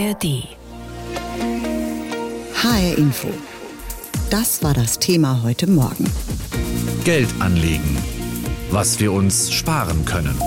[0.00, 0.44] ARD.
[2.54, 3.28] HR Info.
[4.30, 6.10] Das war das Thema heute Morgen.
[7.04, 7.98] Geld anlegen.
[8.70, 10.40] Was wir uns sparen können.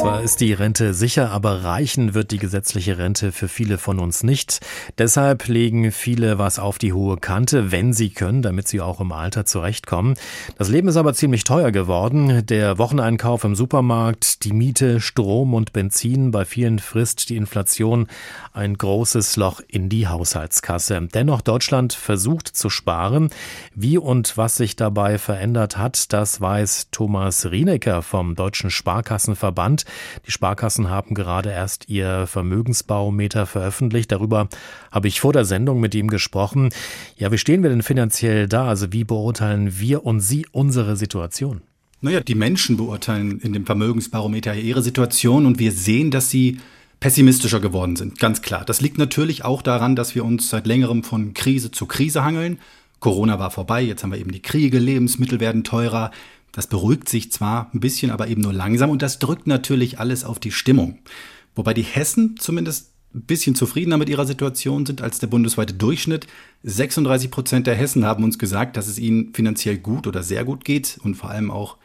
[0.00, 4.22] Zwar ist die Rente sicher, aber reichen wird die gesetzliche Rente für viele von uns
[4.22, 4.60] nicht.
[4.96, 9.12] Deshalb legen viele was auf die hohe Kante, wenn sie können, damit sie auch im
[9.12, 10.14] Alter zurechtkommen.
[10.56, 12.46] Das Leben ist aber ziemlich teuer geworden.
[12.46, 18.06] Der Wocheneinkauf im Supermarkt, die Miete, Strom und Benzin, bei vielen frisst die Inflation
[18.54, 21.08] ein großes Loch in die Haushaltskasse.
[21.12, 23.28] Dennoch Deutschland versucht zu sparen.
[23.74, 29.84] Wie und was sich dabei verändert hat, das weiß Thomas Rienecker vom Deutschen Sparkassenverband.
[30.26, 34.12] Die Sparkassen haben gerade erst ihr Vermögensbarometer veröffentlicht.
[34.12, 34.48] Darüber
[34.90, 36.70] habe ich vor der Sendung mit ihm gesprochen.
[37.16, 38.66] Ja, wie stehen wir denn finanziell da?
[38.66, 41.62] Also wie beurteilen wir und Sie unsere Situation?
[42.02, 46.58] Naja, die Menschen beurteilen in dem Vermögensbarometer ihre Situation und wir sehen, dass sie
[46.98, 48.18] pessimistischer geworden sind.
[48.18, 48.64] Ganz klar.
[48.64, 52.58] Das liegt natürlich auch daran, dass wir uns seit längerem von Krise zu Krise hangeln.
[53.00, 56.10] Corona war vorbei, jetzt haben wir eben die Kriege, Lebensmittel werden teurer.
[56.52, 60.24] Das beruhigt sich zwar ein bisschen, aber eben nur langsam und das drückt natürlich alles
[60.24, 60.98] auf die Stimmung.
[61.54, 66.26] Wobei die Hessen zumindest ein bisschen zufriedener mit ihrer Situation sind als der bundesweite Durchschnitt.
[66.62, 70.64] 36 Prozent der Hessen haben uns gesagt, dass es ihnen finanziell gut oder sehr gut
[70.64, 71.76] geht und vor allem auch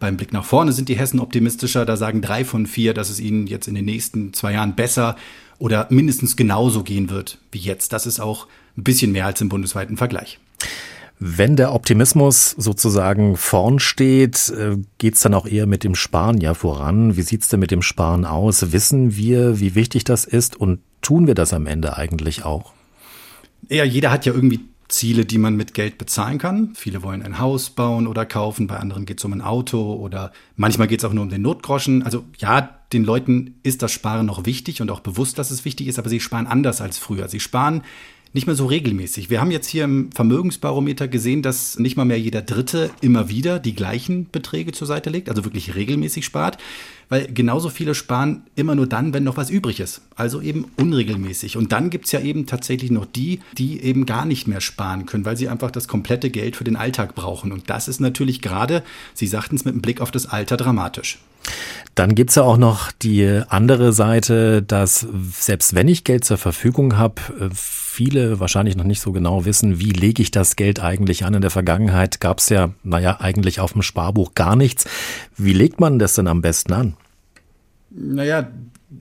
[0.00, 1.86] beim Blick nach vorne sind die Hessen optimistischer.
[1.86, 5.16] Da sagen drei von vier, dass es ihnen jetzt in den nächsten zwei Jahren besser
[5.58, 7.92] oder mindestens genauso gehen wird wie jetzt.
[7.92, 10.38] Das ist auch ein bisschen mehr als im bundesweiten Vergleich.
[11.18, 16.54] Wenn der Optimismus sozusagen vorn steht, äh, geht's dann auch eher mit dem Sparen ja
[16.54, 17.16] voran.
[17.16, 18.72] Wie sieht's denn mit dem Sparen aus?
[18.72, 22.72] Wissen wir, wie wichtig das ist und tun wir das am Ende eigentlich auch?
[23.68, 26.72] Ja, jeder hat ja irgendwie Ziele, die man mit Geld bezahlen kann.
[26.74, 30.32] Viele wollen ein Haus bauen oder kaufen, bei anderen geht es um ein Auto oder
[30.56, 32.02] manchmal geht es auch nur um den Notgroschen.
[32.02, 35.86] Also ja, den Leuten ist das Sparen noch wichtig und auch bewusst, dass es wichtig
[35.88, 37.28] ist, aber sie sparen anders als früher.
[37.28, 37.82] Sie sparen
[38.34, 39.30] nicht mehr so regelmäßig.
[39.30, 43.60] Wir haben jetzt hier im Vermögensbarometer gesehen, dass nicht mal mehr jeder Dritte immer wieder
[43.60, 46.58] die gleichen Beträge zur Seite legt, also wirklich regelmäßig spart,
[47.08, 51.56] weil genauso viele sparen immer nur dann, wenn noch was übrig ist, also eben unregelmäßig.
[51.56, 55.24] Und dann gibt's ja eben tatsächlich noch die, die eben gar nicht mehr sparen können,
[55.24, 57.52] weil sie einfach das komplette Geld für den Alltag brauchen.
[57.52, 58.82] Und das ist natürlich gerade,
[59.14, 61.18] Sie sagten es mit dem Blick auf das Alter, dramatisch.
[61.94, 66.96] Dann gibt's ja auch noch die andere Seite, dass selbst wenn ich Geld zur Verfügung
[66.96, 67.22] habe,
[67.54, 71.34] viele wahrscheinlich noch nicht so genau wissen, wie lege ich das Geld eigentlich an.
[71.34, 74.86] In der Vergangenheit gab's ja, naja, eigentlich auf dem Sparbuch gar nichts.
[75.36, 76.96] Wie legt man das denn am besten an?
[77.90, 78.48] Naja,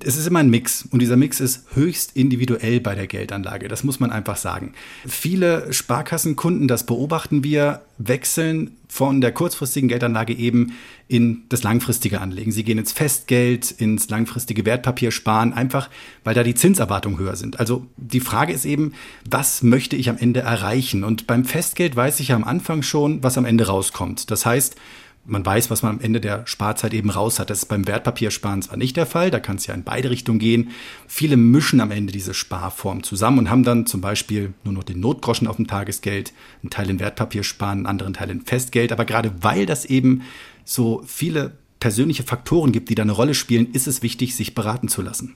[0.03, 3.67] es ist immer ein Mix und dieser Mix ist höchst individuell bei der Geldanlage.
[3.67, 4.73] Das muss man einfach sagen.
[5.05, 10.73] Viele Sparkassenkunden, das beobachten wir, wechseln von der kurzfristigen Geldanlage eben
[11.07, 12.51] in das langfristige Anlegen.
[12.51, 15.89] Sie gehen ins Festgeld, ins langfristige Wertpapier sparen, einfach
[16.23, 17.59] weil da die Zinserwartungen höher sind.
[17.59, 18.93] Also die Frage ist eben,
[19.29, 21.03] was möchte ich am Ende erreichen?
[21.03, 24.31] Und beim Festgeld weiß ich ja am Anfang schon, was am Ende rauskommt.
[24.31, 24.75] Das heißt,
[25.25, 27.49] man weiß, was man am Ende der Sparzeit eben raus hat.
[27.49, 30.39] Das ist beim Wertpapiersparen zwar nicht der Fall, da kann es ja in beide Richtungen
[30.39, 30.71] gehen.
[31.07, 34.99] Viele mischen am Ende diese Sparform zusammen und haben dann zum Beispiel nur noch den
[34.99, 38.91] Notgroschen auf dem Tagesgeld, einen Teil in Wertpapiersparen, einen anderen Teil in Festgeld.
[38.91, 40.23] Aber gerade weil das eben
[40.65, 44.87] so viele persönliche Faktoren gibt, die da eine Rolle spielen, ist es wichtig, sich beraten
[44.87, 45.35] zu lassen.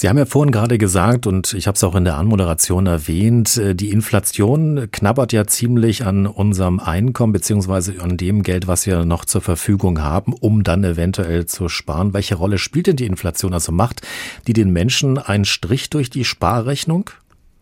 [0.00, 3.56] Sie haben ja vorhin gerade gesagt, und ich habe es auch in der Anmoderation erwähnt,
[3.56, 9.04] äh, die Inflation knabbert ja ziemlich an unserem Einkommen beziehungsweise an dem Geld, was wir
[9.04, 12.14] noch zur Verfügung haben, um dann eventuell zu sparen.
[12.14, 13.52] Welche Rolle spielt denn die Inflation?
[13.52, 14.02] Also macht
[14.46, 17.10] die den Menschen einen Strich durch die Sparrechnung?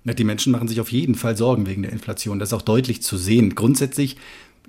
[0.05, 2.39] die Menschen machen sich auf jeden Fall Sorgen wegen der Inflation.
[2.39, 3.55] Das ist auch deutlich zu sehen.
[3.55, 4.19] Grundsätzlich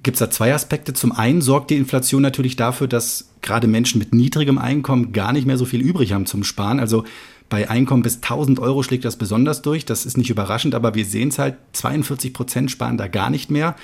[0.04, 0.94] gibt es da zwei Aspekte.
[0.94, 5.46] Zum einen sorgt die Inflation natürlich dafür, dass gerade Menschen mit niedrigem Einkommen gar nicht
[5.46, 6.80] mehr so viel übrig haben zum Sparen.
[6.80, 7.04] Also
[7.50, 9.86] bei Einkommen bis 1000 Euro schlägt das besonders durch.
[9.86, 13.50] Das ist nicht überraschend, aber wir sehen es halt, 42 Prozent sparen da gar nicht
[13.52, 13.76] mehr.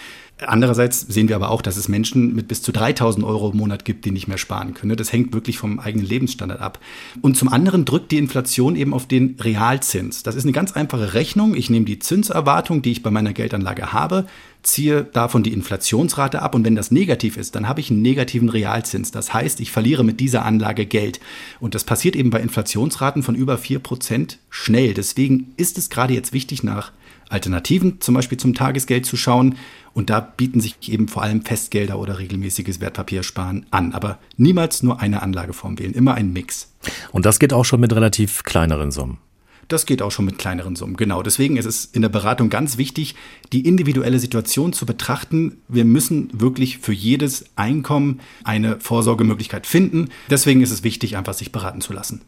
[0.48, 3.86] Andererseits sehen wir aber auch, dass es Menschen mit bis zu 3000 Euro im Monat
[3.86, 4.96] gibt, die nicht mehr sparen können.
[4.96, 6.80] Das hängt wirklich vom eigenen Lebensstandard ab.
[7.22, 10.24] Und zum anderen drückt die Inflation eben auf den Realzins.
[10.24, 11.56] Das ist eine ganz einfache Rechnung.
[11.56, 14.26] Ich nehme die Zinserwartung, die ich bei meiner Geldanlage habe,
[14.64, 18.50] ziehe davon die Inflationsrate ab und wenn das negativ ist, dann habe ich einen negativen
[18.50, 19.12] Realzins.
[19.12, 21.20] Das heißt, ich verliere mit dieser Anlage Geld.
[21.60, 24.94] Und das passiert eben bei Inflationsraten von über 4% schnell.
[24.94, 26.92] Deswegen ist es gerade jetzt wichtig, nach
[27.30, 29.56] Alternativen, zum Beispiel zum Tagesgeld zu schauen.
[29.94, 33.94] Und da bieten sich eben vor allem Festgelder oder regelmäßiges Wertpapiersparen an.
[33.94, 36.72] Aber niemals nur eine Anlageform wählen, immer ein Mix.
[37.12, 39.20] Und das geht auch schon mit relativ kleineren Summen.
[39.68, 40.96] Das geht auch schon mit kleineren Summen.
[40.96, 41.24] Genau.
[41.24, 43.16] Deswegen ist es in der Beratung ganz wichtig,
[43.52, 45.58] die individuelle Situation zu betrachten.
[45.68, 50.10] Wir müssen wirklich für jedes Einkommen eine Vorsorgemöglichkeit finden.
[50.30, 52.22] Deswegen ist es wichtig, einfach sich beraten zu lassen.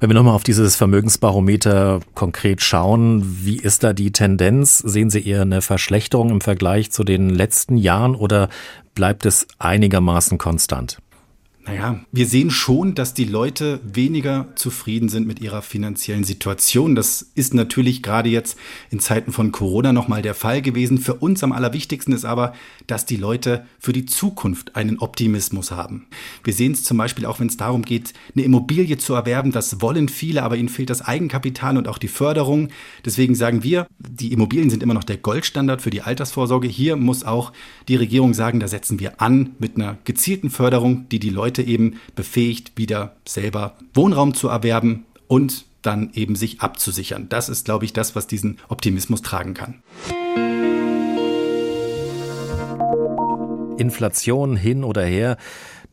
[0.00, 4.78] Wenn wir nochmal auf dieses Vermögensbarometer konkret schauen, wie ist da die Tendenz?
[4.78, 8.48] Sehen Sie eher eine Verschlechterung im Vergleich zu den letzten Jahren oder
[8.94, 10.98] bleibt es einigermaßen konstant?
[11.66, 16.94] Naja, wir sehen schon, dass die Leute weniger zufrieden sind mit ihrer finanziellen Situation.
[16.94, 18.56] Das ist natürlich gerade jetzt
[18.90, 20.98] in Zeiten von Corona nochmal der Fall gewesen.
[20.98, 22.52] Für uns am allerwichtigsten ist aber,
[22.86, 26.06] dass die Leute für die Zukunft einen Optimismus haben.
[26.44, 29.50] Wir sehen es zum Beispiel auch, wenn es darum geht, eine Immobilie zu erwerben.
[29.50, 32.68] Das wollen viele, aber ihnen fehlt das Eigenkapital und auch die Förderung.
[33.04, 36.68] Deswegen sagen wir, die Immobilien sind immer noch der Goldstandard für die Altersvorsorge.
[36.68, 37.52] Hier muss auch
[37.88, 41.70] die Regierung sagen, da setzen wir an mit einer gezielten Förderung, die die Leute Leute
[41.70, 47.28] eben befähigt, wieder selber Wohnraum zu erwerben und dann eben sich abzusichern.
[47.28, 49.82] Das ist, glaube ich, das, was diesen Optimismus tragen kann.
[53.78, 55.38] Inflation hin oder her.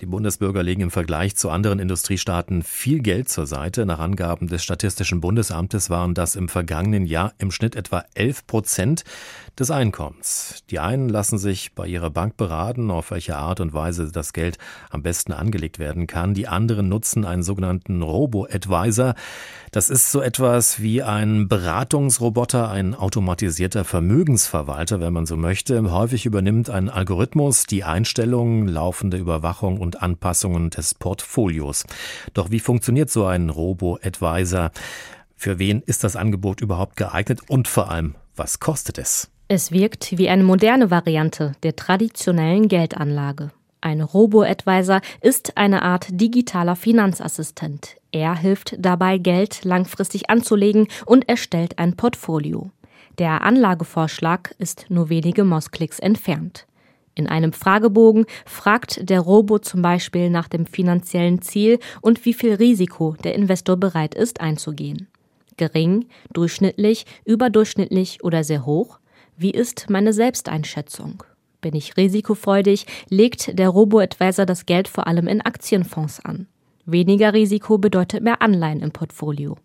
[0.03, 3.85] Die Bundesbürger legen im Vergleich zu anderen Industriestaaten viel Geld zur Seite.
[3.85, 9.05] Nach Angaben des Statistischen Bundesamtes waren das im vergangenen Jahr im Schnitt etwa 11 Prozent
[9.57, 10.63] des Einkommens.
[10.69, 14.57] Die einen lassen sich bei ihrer Bank beraten, auf welche Art und Weise das Geld
[14.89, 16.33] am besten angelegt werden kann.
[16.33, 19.15] Die anderen nutzen einen sogenannten Robo-Advisor.
[19.71, 25.91] Das ist so etwas wie ein Beratungsroboter, ein automatisierter Vermögensverwalter, wenn man so möchte.
[25.91, 31.85] Häufig übernimmt ein Algorithmus die Einstellungen, laufende Überwachung und Anpassungen des Portfolios.
[32.33, 34.71] Doch wie funktioniert so ein Robo-Advisor?
[35.35, 39.29] Für wen ist das Angebot überhaupt geeignet und vor allem, was kostet es?
[39.47, 43.51] Es wirkt wie eine moderne Variante der traditionellen Geldanlage.
[43.81, 47.97] Ein Robo-Advisor ist eine Art digitaler Finanzassistent.
[48.13, 52.71] Er hilft dabei, Geld langfristig anzulegen und erstellt ein Portfolio.
[53.17, 56.65] Der Anlagevorschlag ist nur wenige Mausklicks entfernt.
[57.15, 62.53] In einem Fragebogen fragt der Robo zum Beispiel nach dem finanziellen Ziel und wie viel
[62.53, 65.07] Risiko der Investor bereit ist einzugehen.
[65.57, 68.99] Gering, durchschnittlich, überdurchschnittlich oder sehr hoch?
[69.37, 71.23] Wie ist meine Selbsteinschätzung?
[71.61, 76.47] Bin ich risikofreudig, legt der Robo-Advisor das Geld vor allem in Aktienfonds an.
[76.85, 79.55] Weniger Risiko bedeutet mehr Anleihen im Portfolio.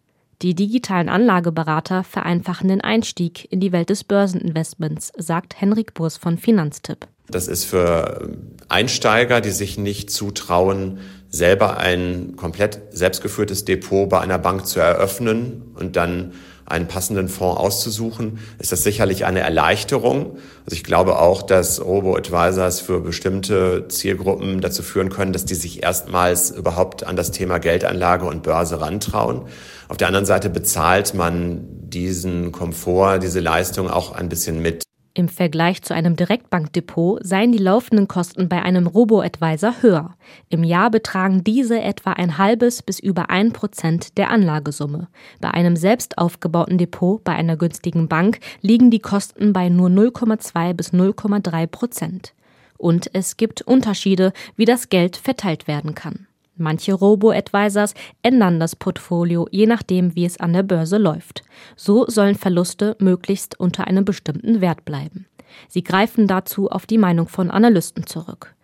[0.40, 6.38] Die digitalen Anlageberater vereinfachen den Einstieg in die Welt des Börseninvestments, sagt Henrik Burs von
[6.38, 7.08] Finanztipp.
[7.30, 8.30] Das ist für
[8.69, 10.98] Einsteiger, die sich nicht zutrauen,
[11.30, 16.32] selber ein komplett selbstgeführtes Depot bei einer Bank zu eröffnen und dann
[16.64, 20.36] einen passenden Fonds auszusuchen, ist das sicherlich eine Erleichterung.
[20.66, 25.82] Also ich glaube auch, dass Robo-Advisors für bestimmte Zielgruppen dazu führen können, dass die sich
[25.82, 29.42] erstmals überhaupt an das Thema Geldanlage und Börse rantrauen.
[29.88, 34.88] Auf der anderen Seite bezahlt man diesen Komfort, diese Leistung auch ein bisschen mit.
[35.18, 40.14] Im Vergleich zu einem Direktbankdepot seien die laufenden Kosten bei einem Robo-Advisor höher.
[40.48, 45.08] Im Jahr betragen diese etwa ein halbes bis über ein Prozent der Anlagesumme.
[45.40, 50.72] Bei einem selbst aufgebauten Depot bei einer günstigen Bank liegen die Kosten bei nur 0,2
[50.74, 52.32] bis 0,3 Prozent.
[52.76, 56.27] Und es gibt Unterschiede, wie das Geld verteilt werden kann.
[56.58, 61.43] Manche Robo-Advisors ändern das Portfolio, je nachdem, wie es an der Börse läuft.
[61.76, 65.26] So sollen Verluste möglichst unter einem bestimmten Wert bleiben.
[65.69, 68.55] Sie greifen dazu auf die Meinung von Analysten zurück.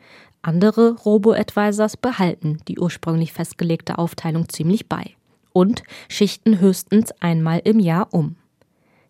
[0.43, 5.15] Andere Robo-Advisors behalten die ursprünglich festgelegte Aufteilung ziemlich bei
[5.53, 8.37] und schichten höchstens einmal im Jahr um.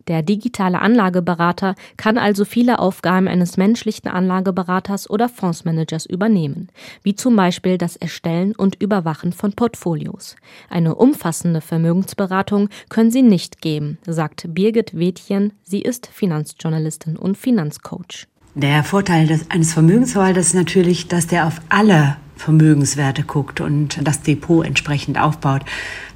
[0.08, 6.68] Der digitale Anlageberater kann also viele Aufgaben eines menschlichen Anlageberaters oder Fondsmanagers übernehmen,
[7.02, 10.36] wie zum Beispiel das Erstellen und Überwachen von Portfolios.
[10.68, 15.52] Eine umfassende Vermögensberatung können sie nicht geben, sagt Birgit Wädchen.
[15.62, 18.26] Sie ist Finanzjournalistin und Finanzcoach.
[18.54, 24.22] Der Vorteil des, eines Vermögensverwalters ist natürlich, dass der auf alle Vermögenswerte guckt und das
[24.22, 25.62] Depot entsprechend aufbaut.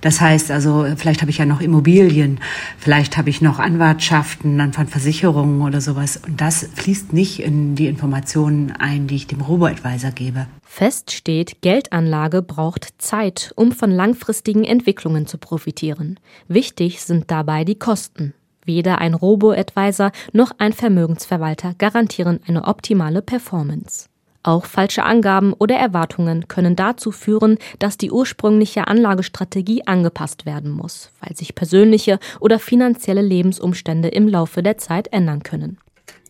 [0.00, 2.40] Das heißt also, vielleicht habe ich ja noch Immobilien,
[2.78, 6.20] vielleicht habe ich noch Anwartschaften dann von Versicherungen oder sowas.
[6.24, 10.46] Und das fließt nicht in die Informationen ein, die ich dem Robo-Advisor gebe.
[10.62, 16.20] Fest steht, Geldanlage braucht Zeit, um von langfristigen Entwicklungen zu profitieren.
[16.46, 18.34] Wichtig sind dabei die Kosten.
[18.64, 24.08] Weder ein Robo-Advisor noch ein Vermögensverwalter garantieren eine optimale Performance.
[24.42, 31.10] Auch falsche Angaben oder Erwartungen können dazu führen, dass die ursprüngliche Anlagestrategie angepasst werden muss,
[31.20, 35.78] weil sich persönliche oder finanzielle Lebensumstände im Laufe der Zeit ändern können.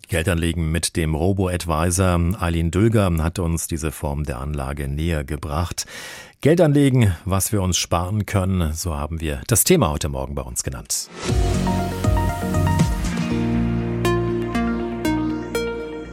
[0.09, 2.19] Geldanlegen mit dem Robo-Advisor.
[2.41, 5.85] Eileen Dülger hat uns diese Form der Anlage näher gebracht.
[6.41, 10.43] Geld anlegen, was wir uns sparen können, so haben wir das Thema heute Morgen bei
[10.43, 11.11] uns genannt.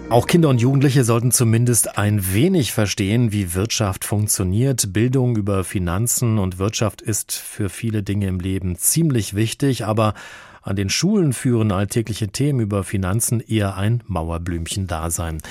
[0.09, 4.93] Auch Kinder und Jugendliche sollten zumindest ein wenig verstehen, wie Wirtschaft funktioniert.
[4.93, 10.13] Bildung über Finanzen und Wirtschaft ist für viele Dinge im Leben ziemlich wichtig, aber
[10.65, 15.43] an den Schulen führen alltägliche Themen über Finanzen eher ein Mauerblümchen-Dasein.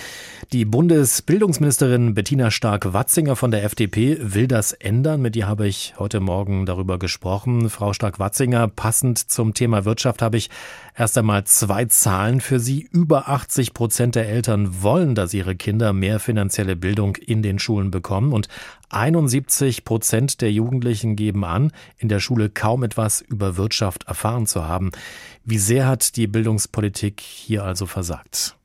[0.52, 5.22] Die Bundesbildungsministerin Bettina Stark-Watzinger von der FDP will das ändern.
[5.22, 7.70] Mit ihr habe ich heute Morgen darüber gesprochen.
[7.70, 10.50] Frau Stark-Watzinger, passend zum Thema Wirtschaft habe ich
[10.96, 12.88] erst einmal zwei Zahlen für Sie.
[12.90, 17.90] Über 80 Prozent der Eltern wollen, dass ihre Kinder mehr finanzielle Bildung in den Schulen
[17.90, 18.48] bekommen und
[18.90, 24.64] 71 Prozent der Jugendlichen geben an, in der Schule kaum etwas über Wirtschaft erfahren zu
[24.66, 24.92] haben.
[25.44, 28.56] Wie sehr hat die Bildungspolitik hier also versagt?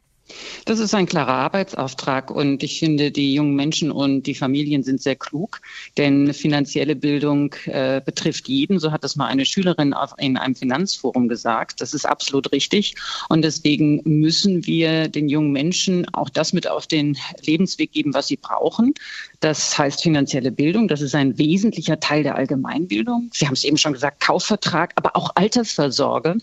[0.65, 5.01] Das ist ein klarer Arbeitsauftrag und ich finde, die jungen Menschen und die Familien sind
[5.01, 5.61] sehr klug,
[5.97, 8.79] denn finanzielle Bildung äh, betrifft jeden.
[8.79, 11.81] So hat das mal eine Schülerin auf, in einem Finanzforum gesagt.
[11.81, 12.95] Das ist absolut richtig
[13.29, 18.27] und deswegen müssen wir den jungen Menschen auch das mit auf den Lebensweg geben, was
[18.27, 18.93] sie brauchen.
[19.39, 20.87] Das heißt finanzielle Bildung.
[20.87, 23.29] Das ist ein wesentlicher Teil der Allgemeinbildung.
[23.33, 26.37] Sie haben es eben schon gesagt, Kaufvertrag, aber auch Altersversorge.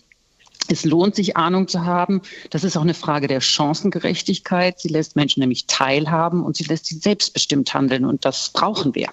[0.71, 2.21] Es lohnt sich, Ahnung zu haben.
[2.49, 4.79] Das ist auch eine Frage der Chancengerechtigkeit.
[4.79, 8.05] Sie lässt Menschen nämlich teilhaben und sie lässt sie selbstbestimmt handeln.
[8.05, 9.09] Und das brauchen wir.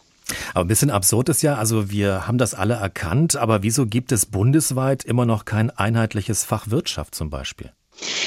[0.54, 4.11] Aber ein bisschen absurd ist ja, also wir haben das alle erkannt, aber wieso gibt
[4.11, 7.73] es bundesweit immer noch kein einheitliches Fach Wirtschaft zum Beispiel?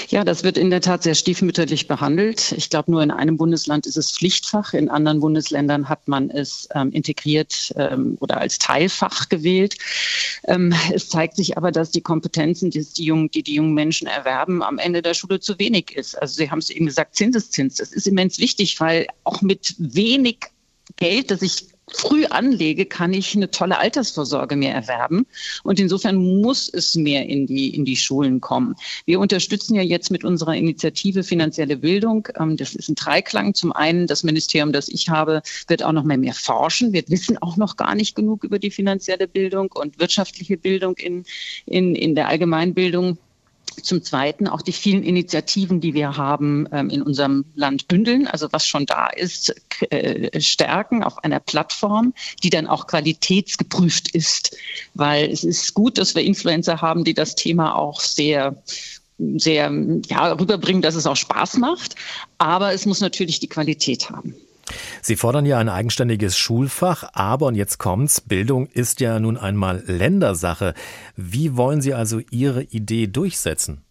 [0.09, 2.53] Ja, das wird in der Tat sehr stiefmütterlich behandelt.
[2.53, 4.73] Ich glaube, nur in einem Bundesland ist es Pflichtfach.
[4.73, 9.77] In anderen Bundesländern hat man es ähm, integriert ähm, oder als Teilfach gewählt.
[10.47, 14.07] Ähm, es zeigt sich aber, dass die Kompetenzen, die die, jungen, die die jungen Menschen
[14.07, 16.15] erwerben, am Ende der Schule zu wenig ist.
[16.15, 17.75] Also Sie haben es eben gesagt, Zinseszins.
[17.75, 20.39] Das ist immens wichtig, weil auch mit wenig
[20.95, 25.25] Geld, das ich früh anlege, kann ich eine tolle Altersvorsorge mehr erwerben.
[25.63, 28.75] Und insofern muss es mehr in die, in die Schulen kommen.
[29.05, 32.27] Wir unterstützen ja jetzt mit unserer Initiative finanzielle Bildung.
[32.37, 33.53] Ähm, das ist ein Dreiklang.
[33.53, 36.93] Zum einen, das Ministerium, das ich habe, wird auch noch mehr, mehr forschen.
[36.93, 41.23] Wir wissen auch noch gar nicht genug über die finanzielle Bildung und wirtschaftliche Bildung in,
[41.65, 43.17] in, in der Allgemeinbildung.
[43.81, 48.47] Zum Zweiten auch die vielen Initiativen, die wir haben ähm, in unserem Land bündeln, also
[48.51, 49.55] was schon da ist,
[49.91, 54.57] äh, stärken auf einer Plattform, die dann auch qualitätsgeprüft ist.
[54.93, 58.55] Weil es ist gut, dass wir Influencer haben, die das Thema auch sehr
[59.19, 59.71] sehr
[60.09, 61.95] ja, rüberbringen, dass es auch Spaß macht.
[62.37, 64.35] Aber es muss natürlich die Qualität haben.
[65.01, 69.83] Sie fordern ja ein eigenständiges Schulfach, aber, und jetzt kommt's, Bildung ist ja nun einmal
[69.85, 70.73] Ländersache.
[71.15, 73.83] Wie wollen Sie also Ihre Idee durchsetzen?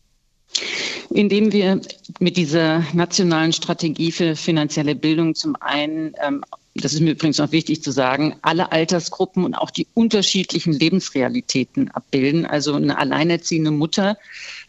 [1.10, 1.80] Indem wir
[2.18, 6.44] mit dieser nationalen Strategie für finanzielle Bildung zum einen ähm,
[6.82, 11.90] das ist mir übrigens noch wichtig zu sagen, alle Altersgruppen und auch die unterschiedlichen Lebensrealitäten
[11.90, 12.46] abbilden.
[12.46, 14.18] Also eine alleinerziehende Mutter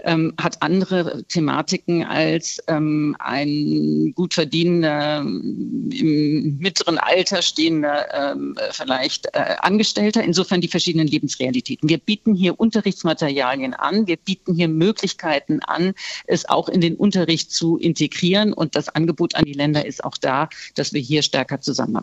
[0.03, 9.27] ähm, hat andere Thematiken als ähm, ein gut verdienender, im mittleren Alter stehender, ähm, vielleicht
[9.33, 10.23] äh, Angestellter.
[10.23, 11.89] Insofern die verschiedenen Lebensrealitäten.
[11.89, 14.07] Wir bieten hier Unterrichtsmaterialien an.
[14.07, 15.93] Wir bieten hier Möglichkeiten an,
[16.25, 18.53] es auch in den Unterricht zu integrieren.
[18.53, 21.96] Und das Angebot an die Länder ist auch da, dass wir hier stärker zusammenarbeiten.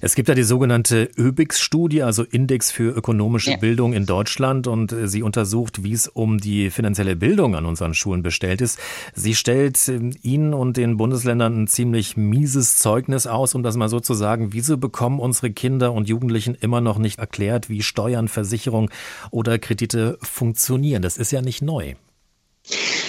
[0.00, 3.56] Es gibt ja die sogenannte ÖBIX-Studie, also Index für ökonomische ja.
[3.56, 7.94] Bildung in Deutschland, und äh, sie untersucht, wie es um die finanzielle Bildung an unseren
[7.94, 8.78] Schulen bestellt ist.
[9.14, 13.88] Sie stellt ähm, Ihnen und den Bundesländern ein ziemlich mieses Zeugnis aus, um das mal
[13.88, 14.52] so zu sagen.
[14.52, 18.90] Wieso bekommen unsere Kinder und Jugendlichen immer noch nicht erklärt, wie Steuern, Versicherung
[19.30, 21.02] oder Kredite funktionieren?
[21.02, 21.94] Das ist ja nicht neu.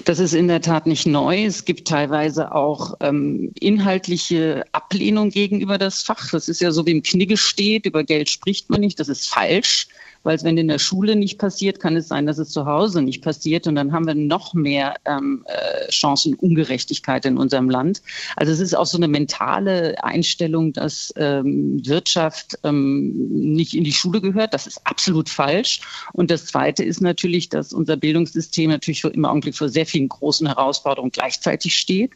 [0.06, 1.46] Das ist in der Tat nicht neu.
[1.46, 6.32] Es gibt teilweise auch ähm, inhaltliche Ablehnung gegenüber das Fach.
[6.32, 9.00] Das ist ja so, wie im Knigge steht, über Geld spricht man nicht.
[9.00, 9.88] Das ist falsch
[10.23, 13.01] weil es, wenn in der Schule nicht passiert, kann es sein, dass es zu Hause
[13.01, 18.01] nicht passiert und dann haben wir noch mehr ähm, äh, Chancenungerechtigkeit in unserem Land.
[18.35, 23.93] Also es ist auch so eine mentale Einstellung, dass ähm, Wirtschaft ähm, nicht in die
[23.93, 24.53] Schule gehört.
[24.53, 25.81] Das ist absolut falsch.
[26.13, 30.47] Und das Zweite ist natürlich, dass unser Bildungssystem natürlich im Augenblick vor sehr vielen großen
[30.47, 32.11] Herausforderungen gleichzeitig steht.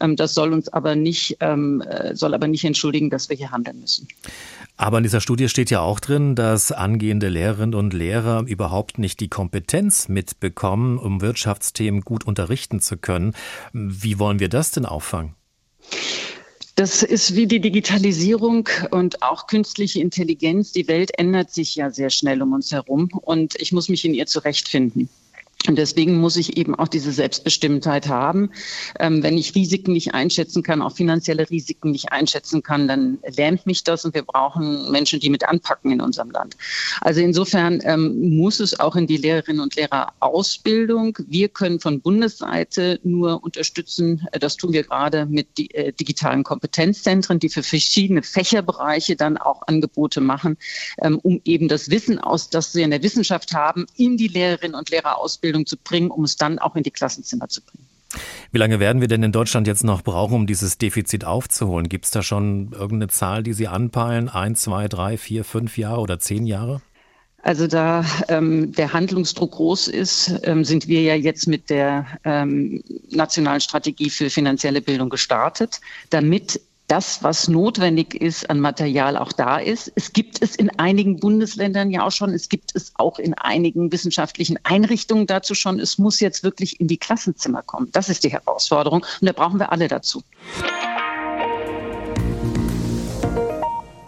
[0.00, 3.50] Ähm, das soll uns aber nicht, ähm, äh, soll aber nicht entschuldigen, dass wir hier
[3.50, 4.08] handeln müssen.
[4.76, 9.20] Aber in dieser Studie steht ja auch drin, dass angehende Lehrerinnen und Lehrer überhaupt nicht
[9.20, 13.34] die Kompetenz mitbekommen, um Wirtschaftsthemen gut unterrichten zu können.
[13.72, 15.34] Wie wollen wir das denn auffangen?
[16.76, 20.72] Das ist wie die Digitalisierung und auch künstliche Intelligenz.
[20.72, 24.12] Die Welt ändert sich ja sehr schnell um uns herum und ich muss mich in
[24.12, 25.08] ihr zurechtfinden.
[25.66, 28.50] Und deswegen muss ich eben auch diese Selbstbestimmtheit haben.
[29.00, 33.64] Ähm, wenn ich Risiken nicht einschätzen kann, auch finanzielle Risiken nicht einschätzen kann, dann lähmt
[33.64, 36.56] mich das und wir brauchen Menschen, die mit anpacken in unserem Land.
[37.00, 41.16] Also insofern ähm, muss es auch in die Lehrerinnen und Lehrerausbildung.
[41.26, 44.26] Wir können von Bundesseite nur unterstützen.
[44.32, 49.62] Das tun wir gerade mit die, äh, digitalen Kompetenzzentren, die für verschiedene Fächerbereiche dann auch
[49.66, 50.58] Angebote machen,
[51.00, 54.74] ähm, um eben das Wissen aus, das wir in der Wissenschaft haben, in die Lehrerinnen
[54.74, 57.86] und Lehrerausbildung Ausbildung zu bringen, um es dann auch in die Klassenzimmer zu bringen.
[58.52, 61.88] Wie lange werden wir denn in Deutschland jetzt noch brauchen, um dieses Defizit aufzuholen?
[61.88, 64.28] Gibt es da schon irgendeine Zahl, die Sie anpeilen?
[64.28, 66.80] Ein, zwei, drei, vier, fünf Jahre oder zehn Jahre?
[67.42, 72.82] Also da ähm, der Handlungsdruck groß ist, ähm, sind wir ja jetzt mit der ähm,
[73.10, 75.80] nationalen Strategie für finanzielle Bildung gestartet,
[76.10, 79.90] damit das, was notwendig ist an Material, auch da ist.
[79.94, 82.30] Es gibt es in einigen Bundesländern ja auch schon.
[82.30, 85.80] Es gibt es auch in einigen wissenschaftlichen Einrichtungen dazu schon.
[85.80, 87.88] Es muss jetzt wirklich in die Klassenzimmer kommen.
[87.92, 89.04] Das ist die Herausforderung.
[89.20, 90.22] Und da brauchen wir alle dazu.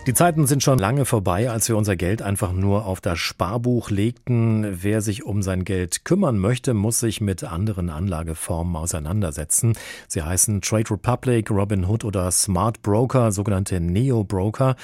[0.06, 3.90] Die Zeiten sind schon lange vorbei, als wir unser Geld einfach nur auf das Sparbuch
[3.90, 4.80] legten.
[4.84, 9.72] Wer sich um sein Geld kümmern möchte, muss sich mit anderen Anlageformen auseinandersetzen.
[10.06, 14.76] Sie heißen Trade Republic, Robinhood oder Smart Broker, sogenannte Neo Broker.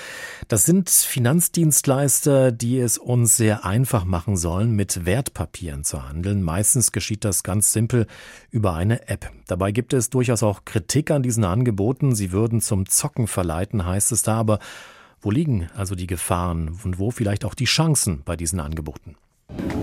[0.49, 6.43] Das sind Finanzdienstleister, die es uns sehr einfach machen sollen, mit Wertpapieren zu handeln.
[6.43, 8.09] Meistens geschieht das ganz simpel
[8.51, 9.31] über eine App.
[9.47, 12.13] Dabei gibt es durchaus auch Kritik an diesen Angeboten.
[12.17, 14.59] Sie würden zum Zocken verleiten, heißt es da, aber
[15.23, 19.17] wo liegen also die Gefahren und wo vielleicht auch die Chancen bei diesen Angeboten?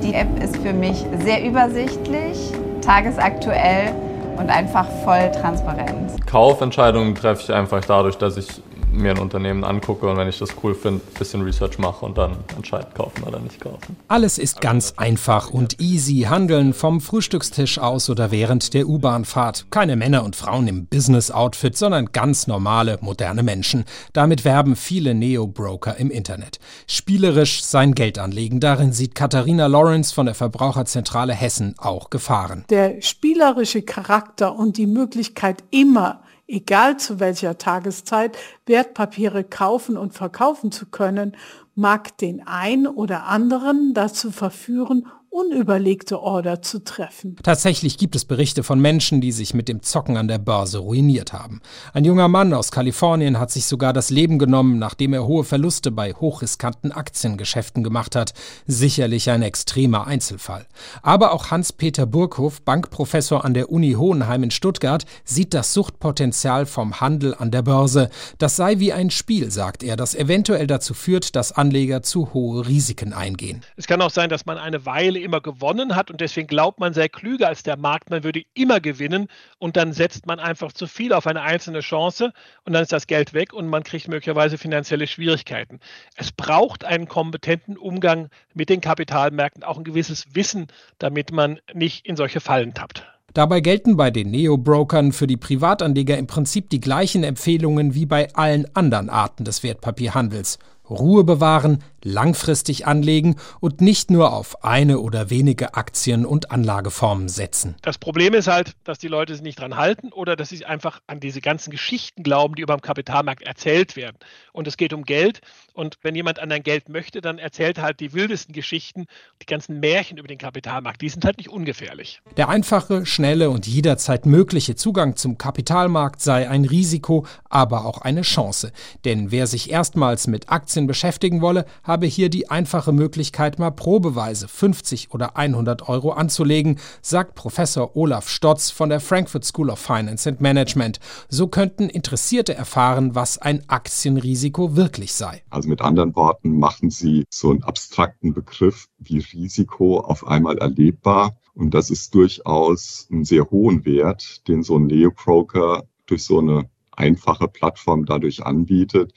[0.03, 3.93] Die App ist für mich sehr übersichtlich, tagesaktuell
[4.37, 6.25] und einfach voll transparent.
[6.27, 10.49] Kaufentscheidungen treffe ich einfach dadurch, dass ich mir ein Unternehmen angucke und wenn ich das
[10.63, 13.97] cool finde, ein bisschen Research mache und dann entscheide, kaufen oder nicht kaufen.
[14.07, 16.27] Alles ist ganz einfach und easy.
[16.29, 19.67] Handeln vom Frühstückstisch aus oder während der U-Bahn-Fahrt.
[19.71, 23.85] Keine Männer und Frauen im Business-Outfit, sondern ganz normale, moderne Menschen.
[24.13, 26.59] Damit werben viele Neo-Broker im Internet.
[26.87, 28.59] Spielerisch sein Geld anlegen.
[28.59, 32.65] Darin sieht Katharina Lawrence von der Verbraucherzentrale Hessen auch Gefahren.
[32.69, 40.71] Der spielerische Charakter und die Möglichkeit immer egal zu welcher Tageszeit, Wertpapiere kaufen und verkaufen
[40.71, 41.37] zu können,
[41.75, 47.35] mag den ein oder anderen dazu verführen, unüberlegte Order zu treffen.
[47.43, 51.33] Tatsächlich gibt es Berichte von Menschen, die sich mit dem Zocken an der Börse ruiniert
[51.33, 51.61] haben.
[51.93, 55.91] Ein junger Mann aus Kalifornien hat sich sogar das Leben genommen, nachdem er hohe Verluste
[55.91, 58.33] bei hochriskanten Aktiengeschäften gemacht hat.
[58.65, 60.65] Sicherlich ein extremer Einzelfall.
[61.01, 67.01] Aber auch Hans-Peter Burghoff, Bankprofessor an der Uni Hohenheim in Stuttgart, sieht das Suchtpotenzial vom
[67.01, 68.09] Handel an der Börse.
[68.39, 72.67] Das sei wie ein Spiel, sagt er, das eventuell dazu führt, dass Anleger zu hohe
[72.67, 73.61] Risiken eingehen.
[73.75, 76.93] Es kann auch sein, dass man eine Weile immer gewonnen hat und deswegen glaubt man,
[76.93, 79.27] sei klüger als der Markt, man würde immer gewinnen
[79.57, 82.31] und dann setzt man einfach zu viel auf eine einzelne Chance
[82.65, 85.79] und dann ist das Geld weg und man kriegt möglicherweise finanzielle Schwierigkeiten.
[86.15, 92.05] Es braucht einen kompetenten Umgang mit den Kapitalmärkten, auch ein gewisses Wissen, damit man nicht
[92.05, 93.05] in solche Fallen tappt.
[93.33, 98.33] Dabei gelten bei den Neo-Brokern für die Privatanleger im Prinzip die gleichen Empfehlungen wie bei
[98.33, 100.57] allen anderen Arten des Wertpapierhandels.
[100.89, 107.75] Ruhe bewahren, langfristig anlegen und nicht nur auf eine oder wenige Aktien und Anlageformen setzen.
[107.81, 111.01] Das Problem ist halt, dass die Leute sich nicht dran halten oder dass sie einfach
[111.07, 114.17] an diese ganzen Geschichten glauben, die über dem Kapitalmarkt erzählt werden.
[114.53, 115.41] Und es geht um Geld.
[115.73, 119.05] Und wenn jemand an dein Geld möchte, dann erzählt er halt die wildesten Geschichten,
[119.41, 121.01] die ganzen Märchen über den Kapitalmarkt.
[121.01, 122.21] Die sind halt nicht ungefährlich.
[122.37, 128.21] Der einfache, schnelle und jederzeit mögliche Zugang zum Kapitalmarkt sei ein Risiko, aber auch eine
[128.21, 128.71] Chance.
[129.05, 134.47] Denn wer sich erstmals mit Aktien beschäftigen wolle, habe hier die einfache Möglichkeit, mal probeweise
[134.47, 140.29] 50 oder 100 Euro anzulegen, sagt Professor Olaf Stotz von der Frankfurt School of Finance
[140.29, 140.99] and Management.
[141.29, 145.41] So könnten Interessierte erfahren, was ein Aktienrisiko wirklich sei.
[145.49, 151.39] Also mit anderen Worten machen Sie so einen abstrakten Begriff wie Risiko auf einmal erlebbar.
[151.55, 156.69] Und das ist durchaus ein sehr hohen Wert, den so ein Neo-Broker durch so eine
[156.91, 159.11] einfache Plattform dadurch anbietet,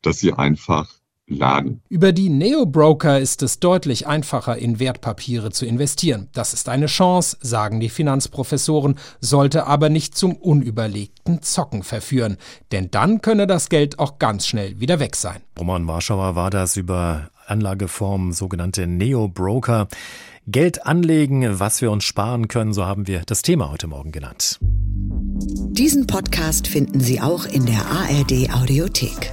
[0.00, 0.88] dass sie einfach
[1.26, 1.82] laden.
[1.88, 6.28] Über die Neo-Broker ist es deutlich einfacher, in Wertpapiere zu investieren.
[6.32, 12.36] Das ist eine Chance, sagen die Finanzprofessoren, sollte aber nicht zum unüberlegten Zocken verführen.
[12.72, 15.42] Denn dann könne das Geld auch ganz schnell wieder weg sein.
[15.58, 19.88] Roman Warschauer war das über Anlageformen, sogenannte Neo-Broker.
[20.48, 24.58] Geld anlegen, was wir uns sparen können, so haben wir das Thema heute Morgen genannt.
[24.60, 29.32] Diesen Podcast finden Sie auch in der ARD Audiothek.